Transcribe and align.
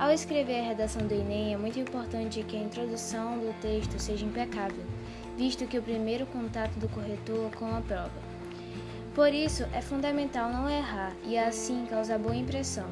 Ao 0.00 0.10
escrever 0.10 0.60
a 0.60 0.62
redação 0.62 1.06
do 1.06 1.12
Enem, 1.12 1.52
é 1.52 1.58
muito 1.58 1.78
importante 1.78 2.42
que 2.42 2.56
a 2.56 2.60
introdução 2.60 3.38
do 3.38 3.52
texto 3.60 3.98
seja 3.98 4.24
impecável, 4.24 4.82
visto 5.36 5.66
que 5.66 5.76
o 5.76 5.82
primeiro 5.82 6.24
contato 6.24 6.72
do 6.78 6.88
corretor 6.88 7.50
com 7.54 7.66
a 7.66 7.82
prova. 7.82 8.10
Por 9.14 9.34
isso, 9.34 9.62
é 9.74 9.82
fundamental 9.82 10.50
não 10.50 10.70
errar 10.70 11.12
e 11.22 11.36
assim 11.36 11.84
causar 11.84 12.18
boa 12.18 12.34
impressão. 12.34 12.88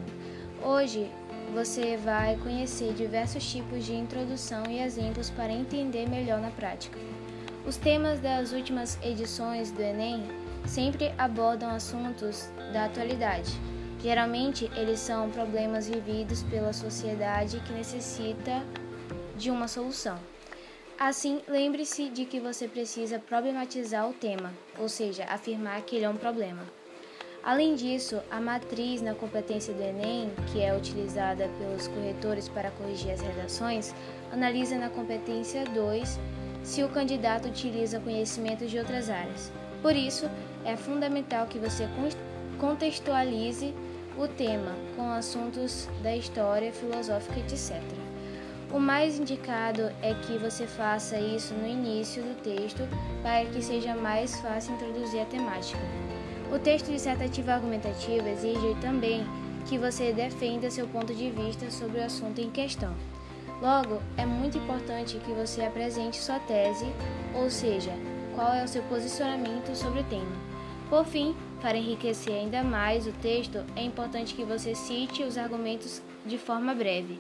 Hoje, 0.63 1.11
você 1.55 1.97
vai 1.97 2.37
conhecer 2.37 2.93
diversos 2.93 3.51
tipos 3.51 3.87
de 3.87 3.95
introdução 3.95 4.65
e 4.69 4.79
exemplos 4.79 5.31
para 5.31 5.51
entender 5.51 6.07
melhor 6.11 6.43
na 6.43 6.51
prática. 6.51 6.99
Os 7.67 7.79
temas 7.79 8.21
das 8.21 8.53
últimas 8.53 8.99
edições 9.03 9.71
do 9.71 9.81
Enem 9.81 10.25
sempre 10.67 11.11
abordam 11.17 11.71
assuntos 11.71 12.51
da 12.75 12.85
atualidade 12.85 13.59
Geralmente, 14.01 14.71
eles 14.77 15.01
são 15.01 15.29
problemas 15.31 15.89
vividos 15.89 16.43
pela 16.45 16.73
sociedade 16.73 17.61
que 17.61 17.73
necessita 17.73 18.63
de 19.37 19.51
uma 19.51 19.67
solução. 19.67 20.19
Assim, 20.99 21.41
lembre-se 21.49 22.09
de 22.09 22.25
que 22.25 22.41
você 22.41 22.67
precisa 22.67 23.19
problematizar 23.19 24.09
o 24.09 24.13
tema, 24.13 24.53
ou 24.79 24.89
seja, 24.89 25.25
afirmar 25.25 25.83
que 25.83 25.97
ele 25.97 26.05
é 26.05 26.09
um 26.09 26.17
problema. 26.17 26.63
Além 27.43 27.77
disso, 27.77 28.21
a 28.31 28.41
matriz 28.41 29.01
na 29.01 29.15
competência 29.15 29.73
do 29.73 29.83
Enem, 29.83 30.31
que 30.53 30.61
é 30.61 30.77
utilizada 30.77 31.49
pelos 31.59 31.87
corretores 31.89 32.49
para 32.49 32.71
corrigir 32.73 33.13
as 33.13 33.21
redações, 33.21 33.95
analisa 34.33 34.77
na 34.77 34.91
competência 34.91 35.65
2 35.65 36.19
se 36.63 36.83
o 36.83 36.89
candidato 36.89 37.49
utiliza 37.49 38.01
conhecimentos 38.01 38.71
de 38.71 38.79
outras 38.79 39.09
áreas. 39.09 39.53
Por 39.81 39.95
isso, 39.95 40.29
é 40.65 40.77
fundamental 40.77 41.47
que 41.47 41.59
você 41.59 41.89
contextualize 42.59 43.73
o 44.19 44.27
tema 44.27 44.75
com 44.97 45.11
assuntos 45.13 45.89
da 46.03 46.15
história, 46.15 46.73
filosófica, 46.73 47.39
etc. 47.39 47.81
O 48.73 48.79
mais 48.79 49.19
indicado 49.19 49.91
é 50.03 50.13
que 50.15 50.37
você 50.37 50.67
faça 50.67 51.19
isso 51.19 51.55
no 51.55 51.67
início 51.67 52.23
do 52.23 52.43
texto 52.43 52.83
para 53.23 53.47
que 53.47 53.63
seja 53.63 53.95
mais 53.95 54.39
fácil 54.41 54.75
introduzir 54.75 55.23
a 55.23 55.25
temática. 55.25 55.81
O 56.53 56.59
texto 56.59 56.91
dissertativo 56.91 57.51
argumentativo 57.51 58.29
exige 58.29 58.75
também 58.81 59.25
que 59.67 59.79
você 59.79 60.13
defenda 60.13 60.71
seu 60.71 60.87
ponto 60.89 61.15
de 61.15 61.31
vista 61.31 61.71
sobre 61.71 62.01
o 62.01 62.05
assunto 62.05 62.41
em 62.41 62.51
questão. 62.51 62.95
Logo, 63.63 64.01
é 64.17 64.27
muito 64.27 64.59
importante 64.59 65.19
que 65.19 65.33
você 65.33 65.63
apresente 65.63 66.17
sua 66.17 66.39
tese, 66.41 66.87
ou 67.35 67.51
seja, 67.51 67.93
qual 68.35 68.53
é 68.53 68.65
o 68.65 68.69
seu 68.69 68.83
posicionamento 68.85 69.75
sobre 69.75 70.01
o 70.01 70.05
tema. 70.05 70.37
Por 70.89 71.05
fim, 71.05 71.35
para 71.61 71.77
enriquecer 71.77 72.35
ainda 72.35 72.63
mais 72.63 73.07
o 73.07 73.13
texto, 73.13 73.65
é 73.77 73.83
importante 73.83 74.35
que 74.35 74.45
você 74.45 74.75
cite 74.75 75.23
os 75.23 75.37
argumentos 75.37 76.01
de 76.25 76.39
forma 76.39 76.75
breve. 76.75 77.19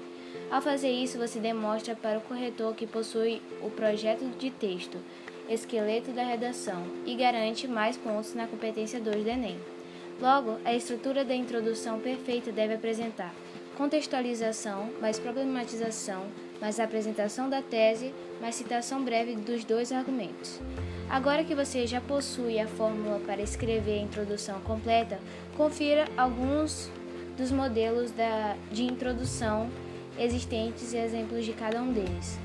Ao 0.50 0.62
fazer 0.62 0.90
isso, 0.90 1.18
você 1.18 1.38
demonstra 1.38 1.94
para 1.94 2.18
o 2.18 2.22
corretor 2.22 2.74
que 2.74 2.86
possui 2.86 3.42
o 3.62 3.70
projeto 3.70 4.24
de 4.38 4.50
texto, 4.50 4.98
esqueleto 5.48 6.10
da 6.12 6.22
redação 6.22 6.82
e 7.04 7.14
garante 7.14 7.66
mais 7.66 7.96
pontos 7.96 8.34
na 8.34 8.46
competência 8.46 9.00
2 9.00 9.24
do 9.24 9.28
Enem. 9.30 9.58
Logo, 10.20 10.56
a 10.64 10.74
estrutura 10.74 11.24
da 11.24 11.34
introdução 11.34 12.00
perfeita 12.00 12.50
deve 12.50 12.74
apresentar 12.74 13.34
contextualização, 13.78 14.90
mais 15.00 15.20
problematização, 15.20 16.26
mais 16.60 16.80
apresentação 16.80 17.48
da 17.48 17.62
tese, 17.62 18.12
mais 18.40 18.56
citação 18.56 19.04
breve 19.04 19.36
dos 19.36 19.62
dois 19.62 19.92
argumentos. 19.92 20.60
Agora 21.08 21.44
que 21.44 21.54
você 21.54 21.86
já 21.86 22.00
possui 22.00 22.58
a 22.58 22.66
fórmula 22.66 23.20
para 23.20 23.40
escrever 23.40 24.00
a 24.00 24.02
introdução 24.02 24.60
completa, 24.62 25.20
confira 25.56 26.06
alguns 26.16 26.90
dos 27.36 27.52
modelos 27.52 28.10
da, 28.10 28.56
de 28.72 28.82
introdução 28.82 29.70
existentes 30.18 30.92
e 30.92 30.96
exemplos 30.96 31.44
de 31.44 31.52
cada 31.52 31.80
um 31.80 31.92
deles. 31.92 32.36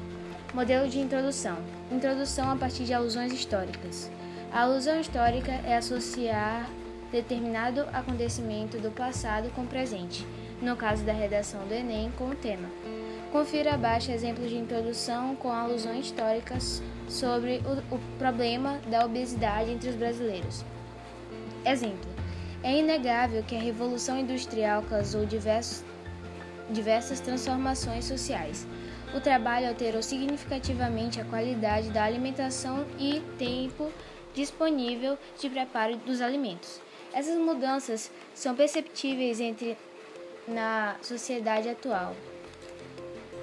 Modelo 0.53 0.87
de 0.87 0.99
introdução: 0.99 1.57
Introdução 1.91 2.51
a 2.51 2.55
partir 2.55 2.83
de 2.83 2.93
alusões 2.93 3.33
históricas. 3.33 4.09
A 4.51 4.61
alusão 4.61 4.99
histórica 4.99 5.51
é 5.65 5.75
associar 5.75 6.69
determinado 7.13 7.81
acontecimento 7.93 8.79
do 8.79 8.89
passado 8.89 9.49
com 9.51 9.61
o 9.61 9.67
presente, 9.67 10.25
no 10.59 10.75
caso 10.75 11.03
da 11.03 11.13
redação 11.13 11.65
do 11.67 11.73
Enem, 11.73 12.11
com 12.17 12.29
o 12.29 12.35
tema. 12.35 12.67
Confira 13.31 13.75
abaixo 13.75 14.11
exemplos 14.11 14.49
de 14.49 14.57
introdução 14.57 15.35
com 15.35 15.51
alusões 15.51 16.07
históricas 16.07 16.81
sobre 17.07 17.61
o, 17.65 17.95
o 17.95 17.99
problema 18.17 18.79
da 18.89 19.05
obesidade 19.05 19.71
entre 19.71 19.89
os 19.89 19.95
brasileiros. 19.95 20.65
Exemplo: 21.63 22.09
é 22.63 22.79
inegável 22.79 23.43
que 23.43 23.55
a 23.55 23.61
Revolução 23.61 24.19
Industrial 24.19 24.81
causou 24.83 25.25
diversos, 25.25 25.83
diversas 26.69 27.19
transformações 27.19 28.05
sociais. 28.05 28.67
O 29.15 29.19
trabalho 29.19 29.67
alterou 29.67 30.01
significativamente 30.01 31.21
a 31.21 31.25
qualidade 31.25 31.91
da 31.91 32.03
alimentação 32.03 32.85
e 32.97 33.21
tempo 33.37 33.91
disponível 34.33 35.15
de 35.39 35.47
preparo 35.47 35.95
dos 35.97 36.19
alimentos. 36.19 36.81
Essas 37.13 37.37
mudanças 37.37 38.11
são 38.33 38.55
perceptíveis 38.55 39.39
entre 39.39 39.77
na 40.47 40.95
sociedade 41.01 41.69
atual. 41.69 42.15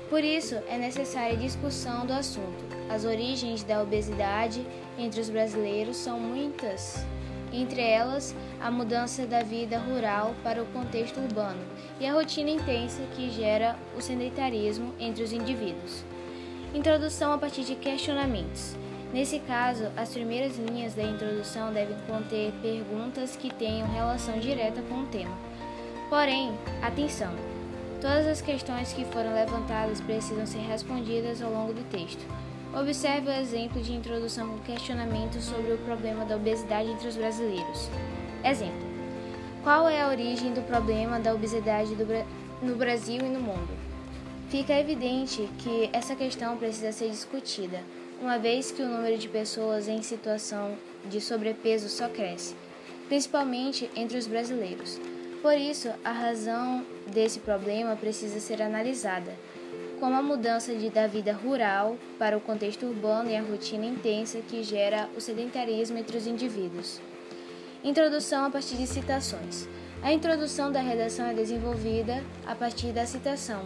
Por 0.09 0.25
isso, 0.25 0.57
é 0.69 0.77
necessária 0.77 1.37
discussão 1.37 2.05
do 2.05 2.13
assunto. 2.13 2.65
As 2.89 3.05
origens 3.05 3.63
da 3.63 3.81
obesidade 3.81 4.67
entre 4.99 5.21
os 5.21 5.31
brasileiros 5.31 5.97
são 5.97 6.19
muitas, 6.19 7.07
entre 7.53 7.81
elas 7.81 8.35
a 8.61 8.73
mudança 8.73 9.25
da 9.25 9.45
vida 9.45 9.79
rural 9.79 10.35
para 10.43 10.61
o 10.61 10.67
contexto 10.67 11.21
urbano 11.21 11.65
e 12.01 12.07
a 12.07 12.13
rotina 12.13 12.51
intensa 12.51 13.03
que 13.15 13.31
gera 13.31 13.79
o 13.97 14.01
sedentarismo 14.01 14.93
entre 14.99 15.23
os 15.23 15.33
indivíduos. 15.33 16.05
Introdução 16.75 17.33
a 17.33 17.39
partir 17.39 17.63
de 17.63 17.77
questionamentos. 17.77 18.75
Nesse 19.13 19.41
caso, 19.41 19.89
as 19.97 20.11
primeiras 20.11 20.57
linhas 20.57 20.95
da 20.95 21.03
introdução 21.03 21.73
devem 21.73 21.97
conter 22.07 22.53
perguntas 22.63 23.35
que 23.35 23.53
tenham 23.53 23.89
relação 23.89 24.39
direta 24.39 24.81
com 24.83 25.03
o 25.03 25.07
tema. 25.07 25.37
Porém, 26.09 26.53
atenção! 26.81 27.35
Todas 28.01 28.27
as 28.27 28.41
questões 28.41 28.93
que 28.93 29.05
foram 29.07 29.35
levantadas 29.35 30.01
precisam 30.01 30.47
ser 30.47 30.61
respondidas 30.61 31.43
ao 31.43 31.51
longo 31.53 31.75
do 31.75 31.83
texto. 31.91 32.25
Observe 32.73 33.29
o 33.29 33.33
exemplo 33.33 33.83
de 33.83 33.93
introdução 33.93 34.49
com 34.49 34.59
questionamento 34.61 35.41
sobre 35.41 35.73
o 35.73 35.79
problema 35.79 36.25
da 36.25 36.37
obesidade 36.37 36.89
entre 36.89 37.09
os 37.09 37.17
brasileiros. 37.17 37.91
Exemplo: 38.45 38.87
Qual 39.65 39.89
é 39.89 40.01
a 40.01 40.09
origem 40.09 40.55
do 40.55 40.63
problema 40.63 41.19
da 41.19 41.35
obesidade 41.35 41.95
Bra 41.97 42.25
no 42.63 42.77
Brasil 42.77 43.21
e 43.21 43.29
no 43.29 43.41
mundo? 43.41 43.69
Fica 44.49 44.73
evidente 44.73 45.49
que 45.59 45.91
essa 45.93 46.15
questão 46.15 46.57
precisa 46.57 46.93
ser 46.93 47.11
discutida, 47.11 47.81
uma 48.21 48.39
vez 48.39 48.71
que 48.71 48.83
o 48.83 48.89
número 48.89 49.17
de 49.17 49.29
pessoas 49.29 49.89
em 49.89 50.03
situação 50.03 50.77
de 51.07 51.21
sobrepeso 51.21 51.89
só 51.89 52.09
cresce, 52.09 52.55
principalmente 53.09 53.91
entre 53.97 54.19
os 54.19 54.27
brasileiros. 54.27 55.01
Por 55.41 55.57
isso, 55.57 55.89
a 56.05 56.13
razão 56.13 56.85
desse 57.07 57.41
problema 57.41 57.97
precisa 57.97 58.39
ser 58.39 58.61
analisada, 58.61 59.33
como 59.99 60.15
a 60.15 60.23
mudança 60.23 60.75
de, 60.75 60.91
da 60.91 61.07
vida 61.07 61.33
rural 61.33 61.97
para 62.19 62.37
o 62.37 62.41
contexto 62.41 62.85
urbano 62.87 63.31
e 63.31 63.37
a 63.37 63.43
rotina 63.43 63.87
intensa 63.87 64.41
que 64.41 64.63
gera 64.63 65.09
o 65.17 65.21
sedentarismo 65.21 65.97
entre 65.97 66.19
os 66.19 66.27
indivíduos. 66.27 67.01
Introdução 67.83 68.45
a 68.45 68.51
partir 68.51 68.77
de 68.77 68.87
citações. 68.87 69.67
A 70.03 70.13
introdução 70.13 70.71
da 70.71 70.81
redação 70.81 71.27
é 71.27 71.35
desenvolvida 71.35 72.23
a 72.47 72.55
partir 72.55 72.93
da 72.93 73.07
citação, 73.07 73.65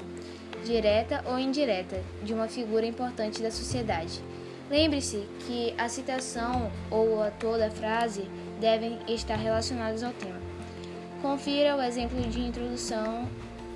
direta 0.64 1.24
ou 1.26 1.38
indireta, 1.38 2.00
de 2.22 2.32
uma 2.32 2.46
figura 2.46 2.86
importante 2.86 3.42
da 3.42 3.50
sociedade. 3.50 4.22
Lembre-se 4.70 5.26
que 5.40 5.74
a 5.76 5.88
citação 5.88 6.70
ou 6.90 7.22
a 7.22 7.30
toda 7.30 7.66
a 7.66 7.70
frase 7.70 8.28
devem 8.60 8.98
estar 9.08 9.36
relacionados 9.36 10.02
ao 10.02 10.12
tema. 10.12 10.40
Confira 11.20 11.76
o 11.76 11.82
exemplo 11.82 12.20
de 12.20 12.40
introdução 12.40 13.28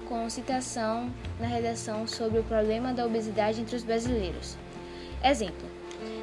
com 0.09 0.29
citação 0.31 1.13
na 1.39 1.47
redação 1.47 2.07
sobre 2.07 2.41
o 2.41 2.45
problema 2.45 2.93
da 2.95 3.05
obesidade 3.05 3.61
entre 3.61 3.77
os 3.77 3.83
brasileiros. 3.83 4.57
Exemplo: 5.23 5.69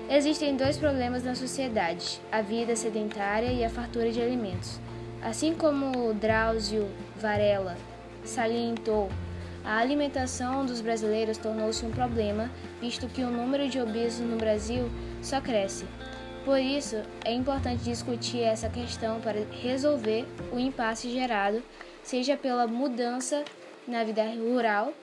Existem 0.10 0.56
dois 0.56 0.78
problemas 0.78 1.24
na 1.24 1.36
sociedade: 1.36 2.20
a 2.32 2.42
vida 2.42 2.76
sedentária 2.76 3.52
e 3.52 3.64
a 3.64 3.70
fartura 3.70 4.12
de 4.12 4.22
alimentos. 4.22 4.80
Assim 5.22 5.54
como 5.54 6.14
Drauzio 6.14 6.88
Varela 7.16 7.76
salientou, 8.24 9.10
a 9.66 9.78
alimentação 9.80 10.64
dos 10.64 10.80
brasileiros 10.80 11.40
tornou-se 11.40 11.84
um 11.84 11.92
problema, 11.92 12.52
visto 12.80 13.08
que 13.08 13.24
o 13.24 13.32
número 13.32 13.68
de 13.68 13.80
obesos 13.80 14.20
no 14.20 14.38
Brasil 14.38 14.90
só 15.24 15.42
cresce. 15.42 15.86
Por 16.46 16.60
isso, 16.60 17.02
é 17.24 17.34
importante 17.34 17.84
discutir 17.84 18.42
essa 18.42 18.70
questão 18.70 19.20
para 19.20 19.44
resolver 19.64 20.28
o 20.54 20.60
impasse 20.60 21.10
gerado, 21.10 21.64
seja 22.04 22.38
pela 22.38 22.68
mudança 22.68 23.44
na 23.88 24.04
vida 24.04 24.24
rural 24.24 24.94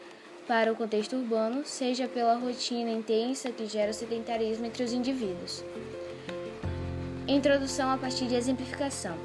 para 0.46 0.72
o 0.72 0.76
contexto 0.76 1.16
urbano, 1.16 1.64
seja 1.64 2.06
pela 2.06 2.36
rotina 2.36 2.90
intensa 2.90 3.50
que 3.50 3.66
gera 3.66 3.90
o 3.90 3.94
sedentarismo 3.94 4.66
entre 4.66 4.84
os 4.84 4.92
indivíduos. 4.92 5.64
Introdução 7.26 7.90
a 7.90 7.98
partir 7.98 8.26
de 8.26 8.36
exemplificação 8.36 9.16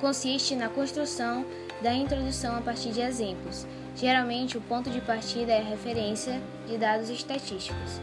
consiste 0.00 0.56
na 0.56 0.70
construção 0.70 1.44
da 1.82 1.92
introdução 1.92 2.56
a 2.56 2.62
partir 2.62 2.90
de 2.90 3.02
exemplos 3.02 3.66
Geralmente, 3.96 4.56
o 4.56 4.60
ponto 4.60 4.90
de 4.90 5.00
partida 5.00 5.52
é 5.52 5.60
a 5.60 5.64
referência 5.64 6.40
de 6.66 6.78
dados 6.78 7.10
estatísticos. 7.10 8.00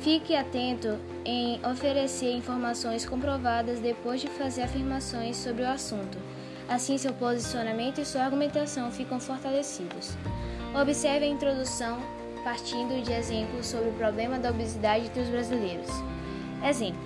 Fique 0.00 0.34
atento 0.34 0.98
em 1.24 1.60
oferecer 1.64 2.32
informações 2.32 3.04
comprovadas 3.04 3.80
depois 3.80 4.20
de 4.20 4.28
fazer 4.28 4.62
afirmações 4.62 5.36
sobre 5.36 5.62
o 5.62 5.68
assunto. 5.68 6.16
Assim, 6.68 6.96
seu 6.96 7.12
posicionamento 7.12 8.00
e 8.00 8.04
sua 8.06 8.22
argumentação 8.22 8.90
ficam 8.90 9.20
fortalecidos. 9.20 10.16
Observe 10.74 11.26
a 11.26 11.28
introdução 11.28 11.98
partindo 12.42 13.02
de 13.02 13.12
exemplos 13.12 13.66
sobre 13.66 13.90
o 13.90 13.92
problema 13.92 14.38
da 14.38 14.50
obesidade 14.50 15.06
entre 15.06 15.20
os 15.20 15.28
brasileiros. 15.28 15.90
Exemplo: 16.64 17.00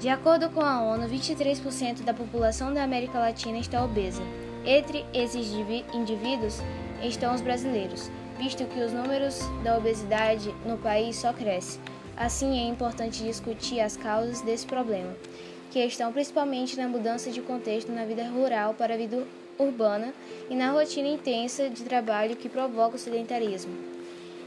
De 0.00 0.08
acordo 0.08 0.48
com 0.50 0.60
a 0.60 0.82
ONU, 0.82 1.08
23% 1.08 2.02
da 2.02 2.14
população 2.14 2.72
da 2.72 2.82
América 2.82 3.18
Latina 3.18 3.58
está 3.58 3.84
obesa. 3.84 4.22
Entre 4.66 5.06
esses 5.14 5.52
indivíduos 5.94 6.60
estão 7.00 7.32
os 7.32 7.40
brasileiros, 7.40 8.10
visto 8.36 8.64
que 8.64 8.80
os 8.80 8.92
números 8.92 9.38
da 9.62 9.78
obesidade 9.78 10.52
no 10.66 10.76
país 10.76 11.14
só 11.14 11.32
crescem. 11.32 11.80
Assim, 12.16 12.58
é 12.58 12.68
importante 12.68 13.22
discutir 13.22 13.78
as 13.78 13.96
causas 13.96 14.40
desse 14.40 14.66
problema, 14.66 15.14
que 15.70 15.78
estão 15.78 16.12
principalmente 16.12 16.76
na 16.76 16.88
mudança 16.88 17.30
de 17.30 17.40
contexto 17.40 17.92
na 17.92 18.04
vida 18.04 18.26
rural 18.28 18.74
para 18.74 18.94
a 18.94 18.96
vida 18.96 19.24
urbana 19.56 20.12
e 20.50 20.54
na 20.56 20.72
rotina 20.72 21.08
intensa 21.08 21.70
de 21.70 21.84
trabalho 21.84 22.34
que 22.34 22.48
provoca 22.48 22.96
o 22.96 22.98
sedentarismo. 22.98 23.72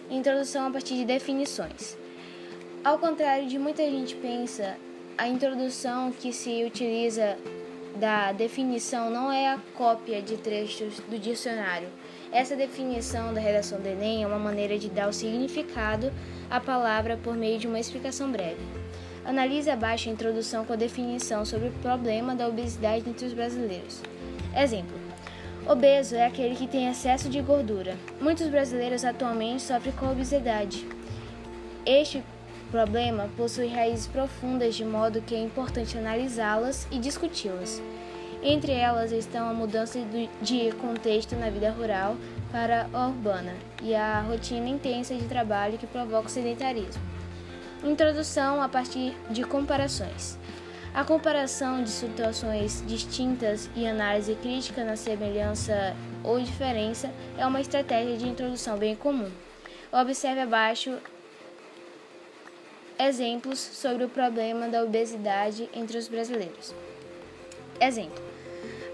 Introdução 0.10 0.68
a 0.68 0.72
partir 0.72 0.96
de 0.96 1.06
definições. 1.06 1.98
Ao 2.84 2.98
contrário 2.98 3.48
de 3.48 3.58
muita 3.58 3.84
gente 3.84 4.16
pensa, 4.16 4.76
a 5.18 5.28
introdução 5.28 6.12
que 6.12 6.34
se 6.34 6.64
utiliza 6.66 7.38
da 7.96 8.32
definição 8.32 9.10
não 9.10 9.32
é 9.32 9.54
a 9.54 9.60
cópia 9.76 10.22
de 10.22 10.38
trechos 10.38 11.00
do 11.10 11.18
dicionário. 11.18 11.88
Essa 12.32 12.56
definição 12.56 13.34
da 13.34 13.42
redação 13.42 13.80
do 13.80 13.88
Enem 13.88 14.24
é 14.24 14.28
uma 14.28 14.38
maneira 14.38 14.78
de 14.78 14.90
dar 14.90 15.10
o 15.10 15.14
significado 15.14 16.12
à 16.50 16.60
palavra 16.60 17.18
por 17.18 17.36
meio 17.36 17.58
de 17.58 17.68
uma 17.68 17.80
explicação 17.80 18.32
breve. 18.32 18.62
Analise 19.26 19.70
abaixo 19.70 20.10
a 20.10 20.12
introdução 20.12 20.64
com 20.64 20.74
a 20.74 20.78
definição 20.78 21.44
sobre 21.44 21.70
o 21.70 21.74
problema 21.82 22.36
da 22.36 22.48
obesidade 22.48 23.10
entre 23.10 23.26
os 23.26 23.34
brasileiros. 23.34 24.02
Exemplo: 24.56 24.98
Obeso 25.68 26.16
é 26.16 26.26
aquele 26.26 26.56
que 26.56 26.68
tem 26.68 26.88
excesso 26.88 27.30
de 27.30 27.42
gordura. 27.42 27.96
Muitos 28.20 28.48
brasileiros 28.48 29.06
atualmente 29.06 29.62
sofrem 29.62 29.94
com 29.94 30.12
obesidade. 30.12 30.88
Este 31.86 32.24
problema 32.72 33.30
possui 33.36 33.68
raízes 33.68 34.08
profundas, 34.08 34.76
de 34.76 34.86
modo 34.86 35.22
que 35.22 35.36
é 35.36 35.40
importante 35.40 35.98
analisá-las 35.98 36.88
e 36.92 37.00
discuti-las. 37.00 37.82
Entre 38.42 38.72
elas 38.72 39.12
estão 39.12 39.50
a 39.50 39.54
mudança 39.54 40.00
de 40.42 40.72
contexto 40.74 41.36
na 41.36 41.50
vida 41.50 41.72
rural 41.72 42.16
para 42.52 42.88
a 42.94 43.08
urbana 43.08 43.54
e 43.84 43.94
a 43.94 44.22
rotina 44.22 44.70
intensa 44.70 45.14
de 45.14 45.26
trabalho 45.26 45.78
que 45.78 45.86
provoca 45.86 46.28
o 46.28 46.32
sedentarismo. 46.32 47.02
Introdução 47.84 48.62
a 48.62 48.70
partir 48.70 49.16
de 49.30 49.44
comparações. 49.44 50.38
A 50.94 51.04
comparação 51.04 51.84
de 51.84 51.90
situações 51.90 52.84
distintas 52.88 53.70
e 53.76 53.86
análise 53.86 54.34
crítica 54.36 54.84
na 54.84 54.96
semelhança 54.96 55.96
ou 56.24 56.40
diferença 56.40 57.12
é 57.38 57.46
uma 57.46 57.62
estratégia 57.62 58.18
de 58.18 58.28
introdução 58.28 58.78
bem 58.78 58.96
comum. 58.96 59.30
Observe 59.92 60.42
abaixo 60.42 60.98
exemplos 63.00 63.58
sobre 63.58 64.04
o 64.04 64.10
problema 64.10 64.68
da 64.68 64.84
obesidade 64.84 65.70
entre 65.74 65.98
os 65.98 66.10
brasileiros. 66.10 66.76
Exemplo: 67.80 68.22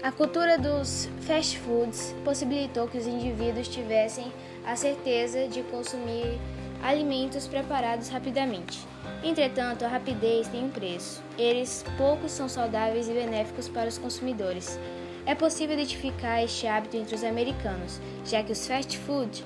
A 0.02 0.12
cultura 0.12 0.56
dos 0.56 1.08
fast 1.22 1.58
foods 1.58 2.14
possibilitou 2.24 2.86
que 2.86 2.98
os 2.98 3.06
indivíduos 3.06 3.66
tivessem 3.66 4.32
a 4.64 4.76
certeza 4.76 5.48
de 5.48 5.62
consumir 5.64 6.38
alimentos 6.82 7.48
preparados 7.48 8.08
rapidamente. 8.08 8.86
Entretanto, 9.24 9.84
a 9.84 9.88
rapidez 9.88 10.46
tem 10.48 10.64
um 10.64 10.70
preço. 10.70 11.22
Eles 11.36 11.84
poucos 11.96 12.30
são 12.30 12.48
saudáveis 12.48 13.08
e 13.08 13.12
benéficos 13.12 13.68
para 13.68 13.88
os 13.88 13.98
consumidores. 13.98 14.78
É 15.24 15.34
possível 15.34 15.74
identificar 15.74 16.44
este 16.44 16.68
hábito 16.68 16.96
entre 16.96 17.16
os 17.16 17.24
americanos, 17.24 18.00
já 18.24 18.42
que 18.44 18.52
os 18.52 18.66
fast 18.66 18.96
food 18.98 19.44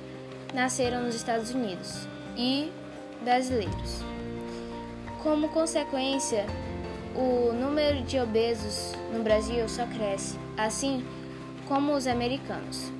nasceram 0.52 1.02
nos 1.02 1.14
Estados 1.14 1.54
Unidos 1.54 2.06
e 2.36 2.70
brasileiros. 3.22 4.19
Como 5.22 5.50
consequência, 5.50 6.46
o 7.14 7.52
número 7.52 8.02
de 8.02 8.18
obesos 8.18 8.92
no 9.12 9.22
Brasil 9.22 9.68
só 9.68 9.84
cresce, 9.86 10.38
assim 10.56 11.04
como 11.68 11.92
os 11.92 12.06
americanos. 12.06 12.90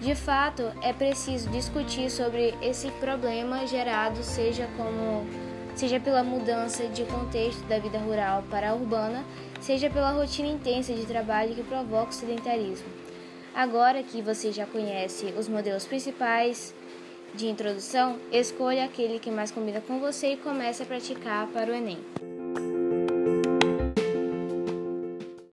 De 0.00 0.14
fato, 0.14 0.62
é 0.82 0.92
preciso 0.92 1.50
discutir 1.50 2.10
sobre 2.10 2.54
esse 2.62 2.90
problema 2.92 3.66
gerado, 3.66 4.22
seja 4.22 4.68
como 4.76 5.26
seja 5.74 5.98
pela 5.98 6.22
mudança 6.22 6.86
de 6.86 7.04
contexto 7.04 7.66
da 7.66 7.80
vida 7.80 7.98
rural 7.98 8.44
para 8.48 8.70
a 8.70 8.74
urbana, 8.74 9.24
seja 9.60 9.90
pela 9.90 10.12
rotina 10.12 10.46
intensa 10.46 10.92
de 10.92 11.04
trabalho 11.04 11.56
que 11.56 11.62
provoca 11.64 12.10
o 12.10 12.14
sedentarismo. 12.14 12.86
Agora 13.52 14.02
que 14.02 14.22
você 14.22 14.52
já 14.52 14.66
conhece 14.66 15.34
os 15.36 15.48
modelos 15.48 15.84
principais, 15.84 16.72
de 17.34 17.48
introdução, 17.48 18.18
escolha 18.32 18.84
aquele 18.84 19.18
que 19.18 19.30
mais 19.30 19.50
combina 19.50 19.80
com 19.80 19.98
você 19.98 20.32
e 20.32 20.36
comece 20.36 20.82
a 20.82 20.86
praticar 20.86 21.46
para 21.48 21.70
o 21.70 21.74
Enem. 21.74 21.98